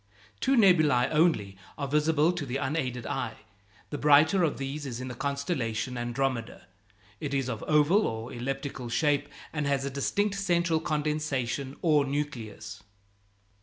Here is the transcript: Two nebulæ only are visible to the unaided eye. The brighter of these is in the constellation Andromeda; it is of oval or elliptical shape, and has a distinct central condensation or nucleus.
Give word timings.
Two 0.39 0.57
nebulæ 0.57 1.09
only 1.11 1.59
are 1.77 1.87
visible 1.87 2.31
to 2.31 2.43
the 2.43 2.57
unaided 2.57 3.05
eye. 3.05 3.35
The 3.91 3.99
brighter 3.99 4.41
of 4.41 4.57
these 4.57 4.87
is 4.87 4.99
in 4.99 5.09
the 5.09 5.13
constellation 5.13 5.95
Andromeda; 5.95 6.65
it 7.19 7.35
is 7.35 7.47
of 7.47 7.61
oval 7.67 8.07
or 8.07 8.33
elliptical 8.33 8.89
shape, 8.89 9.29
and 9.53 9.67
has 9.67 9.85
a 9.85 9.91
distinct 9.91 10.33
central 10.39 10.79
condensation 10.79 11.77
or 11.83 12.03
nucleus. 12.03 12.81